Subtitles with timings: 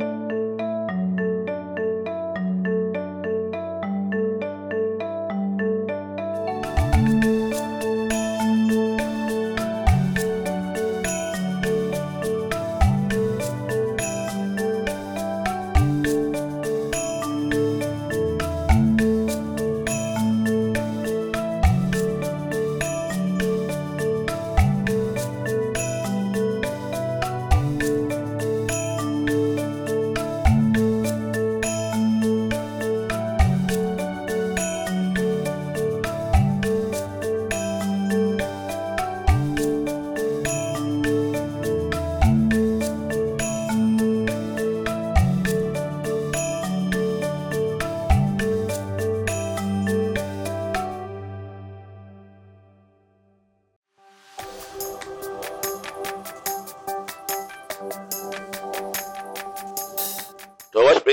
[0.00, 0.33] ဒေါ်ဝ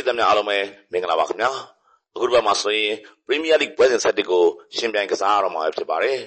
[0.02, 0.58] က်ပြည်သူများအားလုံးပဲ
[0.92, 1.52] မင်္ဂလာပါခင်ဗျာ
[2.16, 2.94] အခုဒီဘက်မှာဆိုရင်
[3.26, 4.44] ပရီးမီးယားလိပွဲစဉ်7ကို
[4.78, 6.20] ရှင်ပြိုင်ကစားရတော့မှာဖြစ်ပါတယ်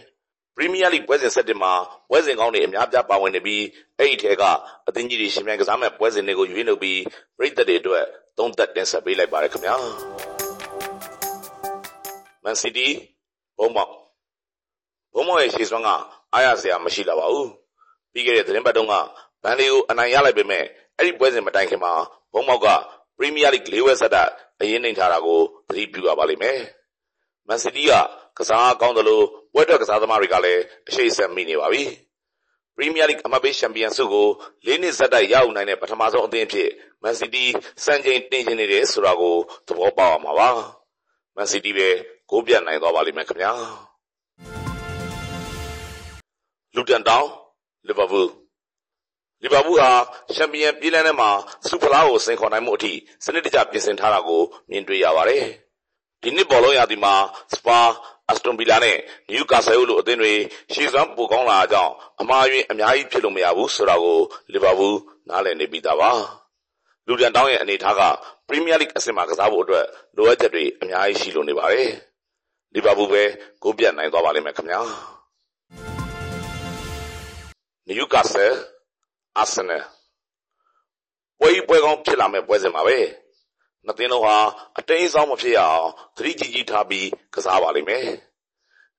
[0.56, 1.72] ပရီးမီးယားလိပွဲစဉ်7မှာ
[2.08, 3.62] ပွဲစဉ်ကောင်းတွေအများပြားပါဝင်နေပြီး
[3.98, 4.42] အဲ့ဒီထဲက
[4.88, 7.00] အသင်းကြီးတွေရှင်ပြိုင်ကစားမဲ့ပွဲစဉ်တွေကိုရွေးနှုတ်ပြီး
[7.38, 8.04] ပြည်သက်တွေအတွက်
[8.38, 9.76] သုံးသက်တင်ဆက်ပေးလိုက်ပါတယ်ခင်ဗျာ
[12.44, 12.94] မန်စီးတီး
[13.58, 13.92] ဘုံမောက်
[15.14, 15.88] ဘုံမောက်ရဲ့ရှေ့စွမ်းက
[16.32, 17.50] အားရစရာမရှိတော့ပါဘူး
[18.12, 18.94] ပြီးခဲ့တဲ့သတင်းပတ်တုန်းက
[19.42, 20.64] ဘန်လီကိုအနိုင်ရလိုက်ပေမဲ့
[20.96, 21.92] အဲ့ဒီပွဲစဉ်မတိုင်ခင်မှာ
[22.32, 22.66] ဘုံမောက်က
[23.18, 24.22] ပရီးမီးယားလိ၄ဝက်ဆက်တာ
[24.60, 26.60] အရင်နှိမ်ထားတာကိုသတိပြုရပါလိမ့်မယ်။
[27.48, 27.92] မန်စီးတီးက
[28.38, 31.82] ကစားကောင်းတယ်လို့ပွဲထွက်ကစားသမားတွေကလည်းအရှိတ်ဆက်မိနေပါပြီ။
[32.76, 34.28] ပရီးမီးယားလိအမတ်ပေးချန်ပီယံဆုကို
[34.66, 36.70] ၄နှစ်ဆက်တိုက်ရယူနိုင်တဲ့ပထမဆုံးအသင်းဖြစ်
[37.02, 37.52] မန်စီးတီး
[37.84, 39.36] စံချိန်တင်ရှင်နေတယ်ဆိုတာကို
[39.68, 40.48] သဘောပေါက်အောင်ပါပါ။
[41.36, 41.88] မန်စီးတီးပဲ
[42.30, 43.52] ဂိုးပြတ်နိုင်သွားပါလိမ့်မယ်ခင်ဗျာ။
[46.74, 47.26] လူတန်တောင်
[47.86, 48.28] လီဗာပူး
[49.44, 49.90] လီဗာပူးဟာ
[50.34, 51.30] ချန်ပီယံပြည်လန်းထဲမှာ
[51.68, 52.92] စူဖလားကိုစိန်ခေါ်နိုင်မှုအထိ
[53.24, 55.44] စနစ်တကျပြင်ဆင်ထားတာကိုမြင်တွေ့ရပါတယ်။
[56.22, 57.14] ဒီနှစ်ဘောလုံးရာသီမှာ
[57.54, 57.78] စပါ
[58.28, 58.96] အက်စတွန်ဗီလာနဲ့
[59.28, 60.32] နယူကာဆယ်လိုအသင်းတွေ
[60.72, 64.18] ရှေ့စွမ်းပိုကောင်းလာတာကြောင့်အမှားယွင်းအများကြီးဖြစ်လို့မရဘူးဆိုတာကို
[64.52, 64.98] လီဗာပူး
[65.28, 66.10] နားလည်နေပြီးသားပါ။
[67.06, 68.00] လူတန်တောင်းရဲ့အနေထားက
[68.48, 69.86] ပရီးမီးယားလိအဆင့်မှာကစားဖို့အတွက်
[70.16, 71.88] လိုအပ်ချက်တွေအများကြီးရှိလို့နေပါတယ်။
[72.74, 73.22] လီဗာပူးပဲ
[73.62, 74.80] ဂိုးပြတ်နိုင်သွားပါလိမ့်မယ်ခင်ဗျာ။
[77.88, 78.52] နယူကာဆယ်
[79.38, 79.84] အာဆင်နယ်
[81.38, 82.98] ပွဲကြီးပွဲကောင်းဖြစ်လာမဲ့ပွဲစဉ်ပါပဲ
[83.84, 84.36] နှစ်သင်းလုံးဟာ
[84.78, 88.06] အတိမ်းဆောင်မဖြစ်ရအောင်သတိကြီးကြီးထားပြီးကစားပါလိမ့်မယ်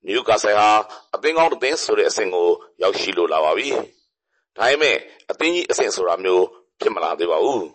[0.05, 0.69] နယူကာဆယ်ဟာ
[1.15, 2.49] အသင်းကောင်းတစ်သင်းဆိုတဲ့အဆင့်ကို
[2.81, 3.69] ရောက်ရှိလို့လာပါပြီ
[4.57, 4.97] ဒါပေမဲ့
[5.31, 6.45] အသင်းကြီးအဆင့်ဆိုတာမျိုး
[6.81, 7.65] ဖြစ်မလာသေးပါဘူး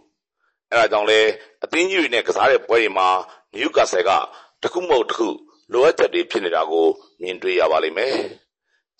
[0.71, 1.21] အဲဒါကြောင့်လဲ
[1.65, 3.09] အသင်းကြီးတွေနဲ့ကစားတဲ့ပွဲတွေမှာ
[3.53, 4.11] နယူကာဆယ်က
[4.63, 5.29] တခုမဟုတ်တခု
[5.73, 6.87] လိုအပ်ချက်တွေဖြစ်နေတာကို
[7.21, 8.15] မြင်တွေ့ရပါလိမ့်မယ်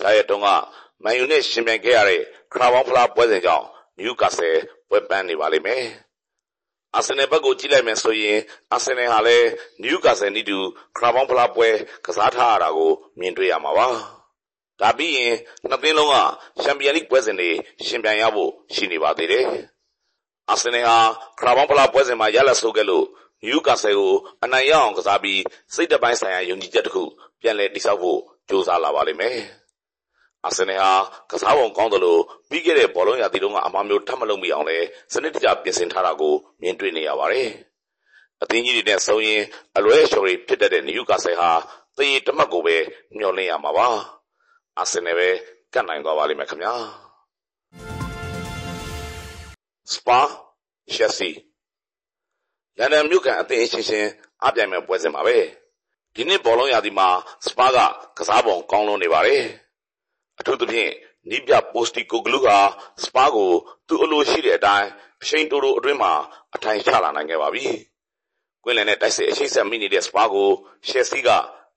[0.01, 0.49] ဒါရဲ့တုန်းက
[1.05, 2.21] မန်ယူနဲ့ရှင်ပြိုင်ခဲ့ရတဲ့
[2.53, 3.67] ခရာဘောင်းဖလားပွဲစဉ်ကြောင့်
[3.99, 4.57] နယူကာဆယ်
[4.89, 5.85] ပွဲပန်းနေပါလိမ့်မယ်။
[6.97, 8.39] အာဆင်နယ်ဘက်ကိုကြည့်လိုက်မယ်ဆိုရင်
[8.73, 9.49] အာဆင်နယ်ဟာလည်း
[9.83, 10.59] နယူကာဆယ်နီတူ
[10.97, 11.69] ခရာဘောင်းဖလားပွဲ
[12.07, 13.87] ကစားထားရတာကိုမြင်တွေ့ရမှာပါ။
[14.81, 15.35] ဒါပြီးရင်
[15.69, 16.17] နှစ်သင်းလုံးက
[16.63, 17.51] ချန်ပီယံလိပွဲစဉ်တွေ
[17.87, 19.45] ရှင်ပြိုင်ရဖို့ရှိနေပါသေးတယ်။
[20.51, 20.99] အာဆင်နယ်ဟာ
[21.39, 23.07] ခရာဘောင်းဖလားပွဲစဉ်မှာရလဒ်ဆိုးခဲ့လို့
[23.45, 25.41] နယူကာဆယ်ကိုအနိုင်ရအောင်ကစားပြီး
[25.75, 27.05] စိတ်တပိုင်းဆိုင်ရာယုံကြည်ချက်တစ်ခု
[27.41, 29.39] ပြန်လည်တည်ဆောက်ဖို့ကြိုးစားလာပါလိမ့်မယ်။
[30.47, 30.93] အာဆင်နယ်ဟာ
[31.31, 34.79] ကစားပုံကောင်းတယ်လို့ပြီးခဲ့တဲ့ ဘောလုံးရာသီတုန်းက အမှားမျိုး ထပ်မလုပ်မိအောင်လဲ
[35.13, 37.49] စနစ်တကျ ပြင်ဆင်ထားတာကို မြင်တွေ့နေရပါတယ်။
[38.43, 39.43] အသင်းကြီးတွေနဲ့ဆုံရင်
[39.77, 41.51] အလွဲချော်ရီဖြစ်တဲ့ နယူကာဆယ်ဟာ
[41.99, 42.77] တည်တမတ်ကိုပဲ
[43.17, 43.87] မျှော်လင့်ရမှာပါ။
[44.79, 45.29] အာဆင်နယ်ပဲ
[45.75, 46.75] ကတ်နိုင်သွားပါလိမ့်မယ်ခင်ဗျာ။
[49.93, 50.21] စပါ
[50.95, 51.31] ရှက်စီ
[52.79, 54.09] လန်ဒန်မြို့ကန်အသင်းအချင်းချင်း
[54.47, 55.37] အပြိုင်မဲ့ပွဲစဉ်ပါပဲ။
[56.15, 57.09] ဒီနှစ်ဘောလုံးရာသီမှာ
[57.47, 57.79] စပါက
[58.19, 59.43] ကစားပုံကောင်းလွန်နေပါတယ်။
[60.41, 60.93] အထူးသဖြင့်
[61.31, 62.59] နီးပြပိုစတီကိုဂလူဟာ
[63.05, 63.51] စပါးကို
[63.89, 64.89] သူ့အလိုရှိတဲ့အတိုင်း
[65.23, 66.13] အရှိန်တိုတိုအတွင်းမှာ
[66.55, 67.67] အထိုင်ချလာနိုင်ခဲ့ပါပြီ။
[68.65, 70.49] ကွင်းလယ်နဲ့တိုက်စစ်အရှိတ်ဆက်မိနေတဲ့စပါးကို
[70.89, 71.29] ရှယ်ဆီက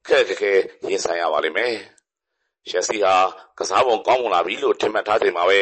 [0.07, 0.51] ခက်ခက်ခဲ
[0.89, 1.73] ရင်ဆိုင်ရပါလိမ့်မယ်။
[2.69, 3.15] ရှယ်ဆီဟာ
[3.57, 5.59] ကစားပုံကောင်းမွန်လာပြီလို့ထင်မှတ်ထားချိန်မှာပဲ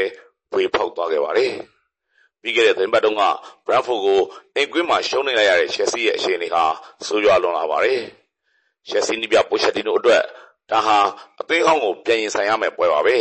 [0.53, 1.53] ဝေဖောက်သွားခဲ့ပါတယ်။
[2.41, 3.23] ပြီးခဲ့တဲ့သတင်းပတ်တုန်းက
[3.67, 4.21] ဘရန်ဖို့ကို
[4.55, 6.63] အိမ်ကွင်းမှာရှုံးနေလိုက်ရတဲ့ရှယ်ဆီရဲ့အခြေအနေဟာ
[7.05, 8.01] ဆိုးရွားလွန်လာပါတယ်။
[8.89, 10.23] ရှယ်ဆီနီးပြပိုချက်တီနိုအတွက်
[10.71, 10.97] ဒါဟာ
[11.41, 13.17] အသင်းဟောင်းကိုပြန်ရင်ဆိုင်ရမယ့်ပွဲပါပဲ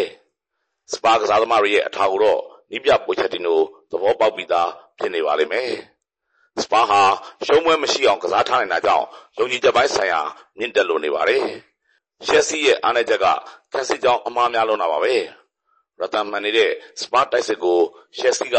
[0.93, 3.61] ။စပါကစားသမားတွေရဲ့အထာကိုတော့နီးပြပိုချက်တီနို
[3.91, 5.71] သဘောပေါက်ပြီးသားဖြစ်နေပါလိမ့်မယ်။
[6.63, 7.03] စပါဟာ
[7.47, 9.07] ရှုံးပွဲမရှိအောင်ကစားထားနိုင်တာကြောင့်
[9.39, 10.21] လုံခြုံချက်ပိုင်းဆိုင်ရာ
[10.59, 11.45] မြင့်တက်လို့နေပါတယ်။
[12.27, 13.27] ရှက်စီရဲ့အားနည်းချက်က
[13.73, 15.15] ခက်စစ်ကြောင်းအမှားများလုံးတာပါပဲ။
[15.99, 16.71] ရတန်မှန်နေတဲ့
[17.01, 17.79] စပါတိုက်စစ်ကို
[18.19, 18.57] ရှက်စီက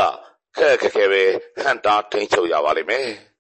[0.57, 1.23] ခက်ခက်ခဲပဲ
[1.61, 3.07] ဟန်တာထိန်ချုပ်ရပါလိမ့်မယ်။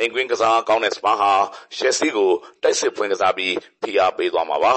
[0.00, 1.30] အိမ်ကွင်းကစားကောင်းတဲ့စပါဟာ
[1.76, 2.30] ရှယ်ဆီကို
[2.62, 4.74] တိုက်စစ်ဖွင့်ကစားပြီးဖိအားပေးသွားမှာပါ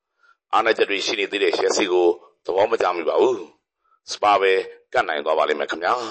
[0.52, 2.06] ။အားနည်းချက်တွေရှိနေသေးတဲ့ရှယ်ဆီကို
[2.44, 3.38] သဘောမကျမိပါဘူး။
[4.12, 4.52] စပါပဲ
[4.92, 5.94] ကတ်နိုင်သွားပါလိမ့်မယ်ခင်ဗျာ။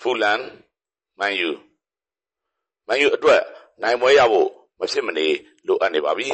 [0.00, 0.40] ဖူလန်
[1.20, 1.50] မန်ယူ
[2.88, 3.42] မန်ယူအတွက်
[3.82, 4.48] နိုင်ပွဲရဖို့
[4.78, 5.26] မဖြစ်မနေ
[5.66, 6.28] လိုအပ်နေပါပြီ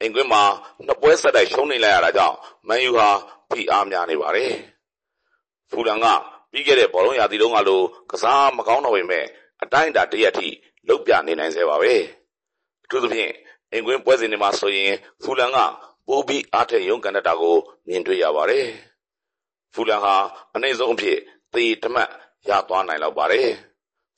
[0.00, 0.42] အင်ကွင်းမှာ
[0.86, 2.36] နှစ်ပွဲဆက်တိုက်ရှုံးနေလိုက်ရတာကြောင့်
[2.68, 3.08] မန်ယူဟာ
[3.50, 4.52] ဖိအားများနေပါတယ်
[5.70, 6.06] ဖူလန်က
[6.54, 7.80] ပြီးခဲ့တဲ့ဘောလုံးရာသီတုန်းကလို
[8.10, 9.24] ကစားမကောင်းတော့ပေမဲ့
[9.62, 10.48] အတိုင်းအတာတရက်ထိ
[10.88, 11.94] လုတ်ပြနေနိုင်သေးပါပဲ
[12.84, 13.32] အထူးသဖြင့်
[13.72, 14.92] အင်ကွင်းပွဲစဉ်တွေမှာဆိုရင်
[15.22, 15.58] ဖူလန်က
[16.06, 17.56] ပိုးပြီးအားထက်ရုန်းကန်တတ်တာကို
[17.88, 18.66] မြင်တွေ့ရပါတယ်
[19.74, 20.14] ဖူလန်ဟာ
[20.54, 21.18] အနိုင်ဆုံးအဖြစ်
[21.54, 22.10] သေတမတ်
[22.48, 23.48] ရသွားနိုင်တော့ပါတယ်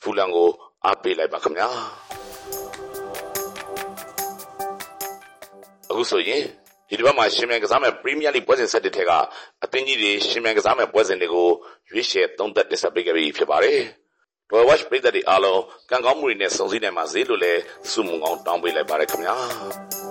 [0.03, 0.49] ဖူလန်ကို
[0.85, 1.69] အားပေးလိုက်ပါခင်ဗျာ
[5.88, 6.43] အခုဆိုရင်
[6.88, 9.12] ဒီတစ်ပတ်မှာရှင်မြန်ကစားမဲ့ပရီးမီးယားလိပွဲစဉ်ဆက်တဲ့ထက်က
[9.65, 11.49] အသင်းကြီးတွေရှင်မြန်ကစားမဲ့ပွဲစဉ်တွေကို
[11.91, 13.81] ရွေးချယ်သုံးသပ်တင်ဆက်ပေးခဲ့ပြီးဖြစ်ပါတယ်။
[14.53, 15.61] Royal Watch ပြည်သက်တွေအားလုံး
[15.91, 17.61] ကံကောင်းမှုတွေနဲ့စုံစည်းနိုင်ပါစေလို့လည်း
[17.91, 19.37] ဆုမွန်ကောင်းတောင်းပေးလိုက်ပါတယ်ခင်ဗျာ။